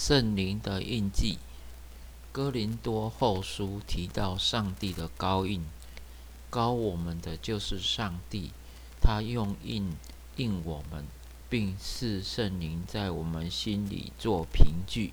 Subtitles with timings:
[0.00, 1.38] 圣灵的印记，
[2.30, 5.66] 哥林多后书提到上帝的高印，
[6.48, 8.52] 高我们的就是上帝，
[9.02, 9.92] 他用印
[10.36, 11.04] 印我们，
[11.50, 15.12] 并赐圣灵在我们心里做凭据。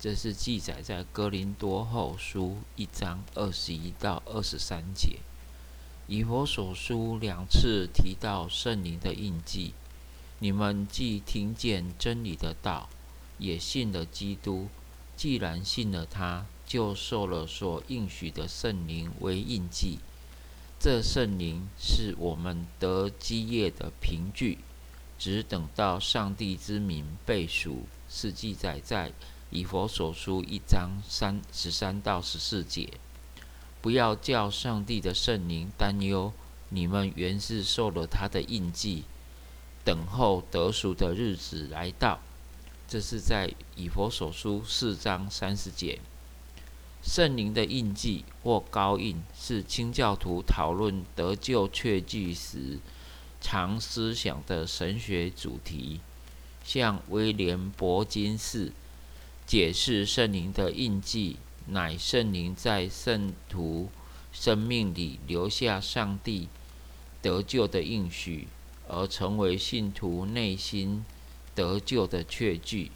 [0.00, 5.18] 这是记载在哥林多后书一章二十一到二十三节。
[6.06, 9.74] 以佛所书两次提到圣灵的印记，
[10.38, 12.88] 你们既听见真理的道。
[13.38, 14.68] 也信了基督，
[15.16, 19.98] 既然信了他，就受了所应许的圣灵为印记。
[20.80, 24.58] 这圣灵是我们得基业的凭据，
[25.18, 29.12] 只等到上帝之名背属，是记载在
[29.50, 32.94] 以佛所书一章三十三到十四节。
[33.80, 36.32] 不要叫上帝的圣灵担忧，
[36.70, 39.04] 你们原是受了他的印记，
[39.84, 42.20] 等候得赎的日子来到。
[42.86, 45.98] 这是在以佛所书四章三十节，
[47.02, 52.78] 圣灵的印记或高印是清教徒讨论得救确据时
[53.40, 56.00] 常思想的神学主题。
[56.62, 58.72] 像威廉伯金士
[59.46, 63.90] 解释圣灵的印记，乃圣灵在圣徒
[64.32, 66.48] 生命里留下上帝
[67.20, 68.48] 得救的应许，
[68.88, 71.04] 而成为信徒内心。
[71.54, 72.90] 得救的确据。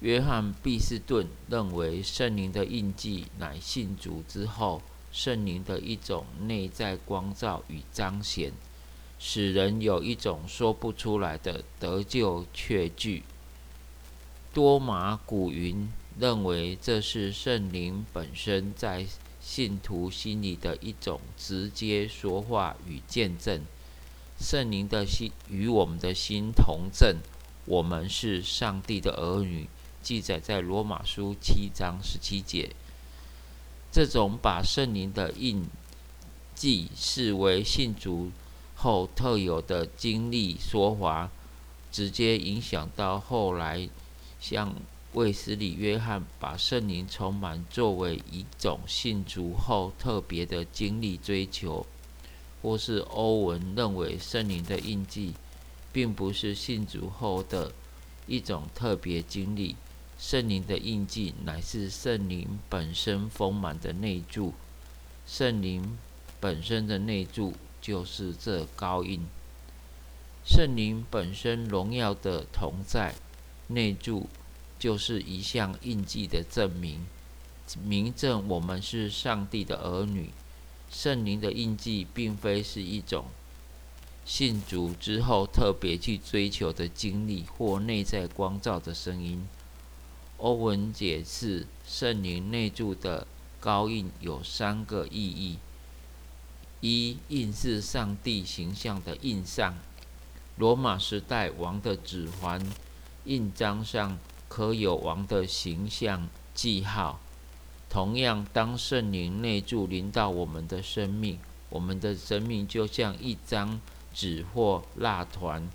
[0.00, 8.52] 约翰毕斯顿认为，圣灵的印记乃信主之后圣灵的一种内在光照与彰显，
[9.18, 13.22] 使人有一种说不出来的得救确据。
[14.52, 19.06] 多马古云认为，这是圣灵本身在
[19.40, 23.62] 信徒心里的一种直接说话与见证。
[24.40, 27.16] 圣灵的心与我们的心同证。
[27.64, 29.68] 我们是上帝的儿女，
[30.02, 32.70] 记载在罗马书七章十七节。
[33.92, 35.66] 这种把圣灵的印
[36.54, 38.30] 记视为信主
[38.74, 41.30] 后特有的经历说法，
[41.92, 43.88] 直接影响到后来
[44.40, 44.74] 像
[45.12, 51.86] 卫斯理、约翰把圣灵充满作为一种信主后特别的经历追求，
[52.60, 55.34] 或是欧文认为圣灵的印记。
[55.92, 57.72] 并不是信主后的
[58.26, 59.76] 一种特别经历，
[60.18, 64.54] 圣灵的印记乃是圣灵本身丰满的内住，
[65.26, 65.98] 圣灵
[66.40, 69.20] 本身的内住就是这高印，
[70.44, 73.14] 圣灵本身荣耀的同在
[73.66, 74.28] 内住，
[74.78, 77.04] 就是一项印记的证明，
[77.84, 80.30] 明证我们是上帝的儿女。
[80.90, 83.26] 圣灵的印记并非是一种。
[84.24, 89.46] 信主之后，特别去追求的经历或内在光照的声音。
[90.38, 93.26] 欧文解释圣灵内住的
[93.60, 95.58] 高印有三个意义：
[96.80, 99.76] 一、印是上帝形象的印上，
[100.56, 102.64] 罗马时代王的指环
[103.24, 104.18] 印章上
[104.48, 107.20] 刻有王的形象记号。
[107.90, 113.80] 同样，当圣灵内住临到我们的生命，我们的生命就像一张。
[114.14, 115.68] 纸或蜡团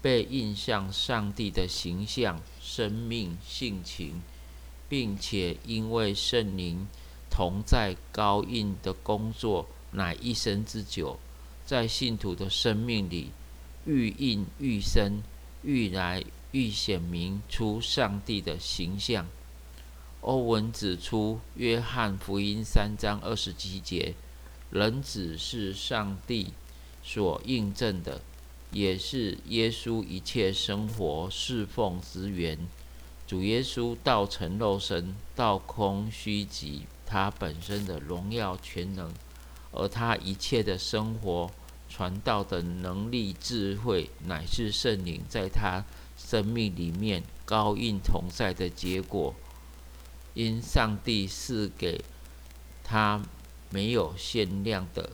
[0.00, 4.22] 被印上上帝的形象、生命、性情，
[4.88, 6.86] 并且因为圣灵
[7.30, 11.18] 同在高印的工作，乃一生之久，
[11.64, 13.30] 在信徒的生命里
[13.86, 15.22] 愈印愈深，
[15.62, 19.26] 愈来愈显明出上帝的形象。
[20.20, 24.14] 欧文指出，《约翰福音》三章二十七节，
[24.70, 26.52] 人子是上帝。
[27.06, 28.22] 所印证的，
[28.72, 32.58] 也是耶稣一切生活侍奉之源。
[33.26, 39.12] 主耶稣道成肉身，道空虚极，他本身的荣耀全能，
[39.70, 41.50] 而他一切的生活
[41.90, 45.84] 传道的能力智慧，乃是圣灵在他
[46.16, 49.34] 生命里面高印同在的结果。
[50.32, 52.02] 因上帝是给
[52.82, 53.22] 他
[53.70, 55.10] 没有限量的，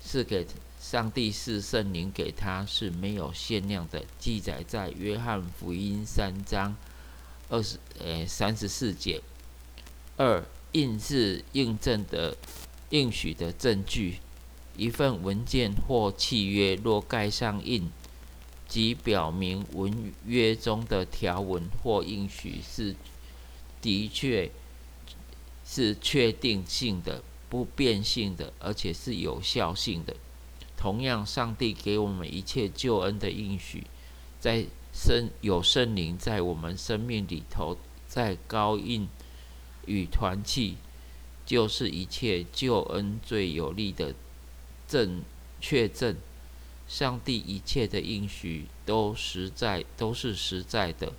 [0.00, 0.46] 是给。
[0.80, 6.76] 上帝是圣灵给他是没有限量的，记载在约翰福音三章
[7.48, 9.20] 二十呃三十四节。
[10.16, 12.36] 二印是印证的
[12.90, 14.18] 应许的证据，
[14.76, 17.90] 一份文件或契约若盖上印，
[18.66, 22.94] 即表明文约中的条文或应许是
[23.80, 24.50] 的确
[25.66, 30.16] 是确定性的、不变性的，而且是有效性的。
[30.78, 33.84] 同样，上帝给我们一切救恩的应许，
[34.38, 34.64] 在
[34.94, 37.76] 圣有圣灵在我们生命里头
[38.06, 39.08] 在高印
[39.86, 40.76] 与团契，
[41.44, 44.14] 就是一切救恩最有力的
[44.86, 45.22] 证
[45.60, 46.16] 确证。
[46.86, 51.12] 上帝一切的应许都实在，都是实在的。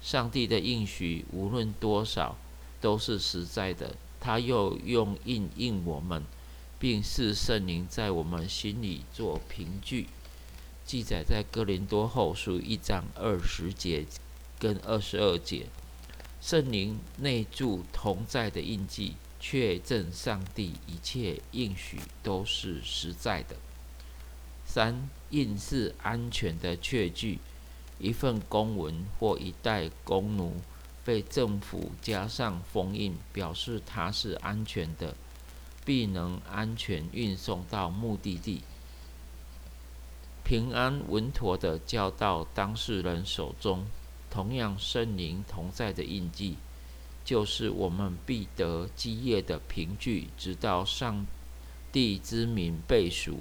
[0.00, 2.36] 上帝的应许无论多少，
[2.80, 3.96] 都是实在的。
[4.20, 6.22] 他又用应应我们，
[6.78, 10.08] 并是圣灵在我们心里做凭据。
[10.84, 14.06] 记载在哥林多后书一章二十节
[14.58, 15.66] 跟二十二节。
[16.40, 23.56] 圣灵内住同在的印记，确证上帝一切应许都是实在的。
[24.64, 27.40] 三印是安全的确据，
[27.98, 30.60] 一份公文或一代公奴
[31.04, 35.16] 被政府加上封印，表示它是安全的，
[35.86, 38.62] 必能安全运送到目的地，
[40.42, 43.86] 平安稳妥的交到当事人手中。
[44.28, 46.56] 同样，圣灵同在的印记，
[47.24, 51.24] 就是我们必得基业的凭据，直到上
[51.92, 53.38] 帝之名背熟。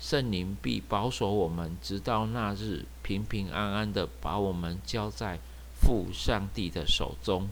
[0.00, 5.38] 圣灵必保守我们，直到那日，平平安安的把我们交在
[5.72, 7.48] 父上帝的手中。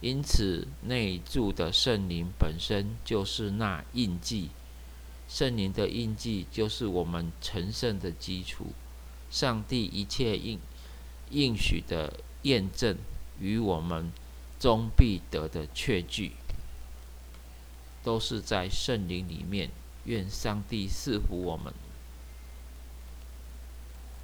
[0.00, 4.50] 因此，内住的圣灵本身就是那印记。
[5.28, 8.66] 圣灵的印记就是我们成圣的基础。
[9.30, 10.58] 上帝一切应
[11.30, 12.96] 应许的验证，
[13.40, 14.12] 与我们
[14.58, 16.32] 终必得的确据，
[18.02, 19.70] 都是在圣灵里面。
[20.04, 21.74] 愿上帝赐福我们。